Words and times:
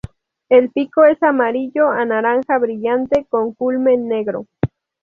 El 0.49 0.71
pico 0.71 1.05
es 1.05 1.21
amarillo 1.21 1.91
a 1.91 2.03
naranja 2.05 2.57
brillante, 2.57 3.27
con 3.29 3.53
culmen 3.53 4.07
negro. 4.09 4.47